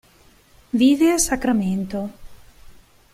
[0.71, 2.01] Vive a Sacramento.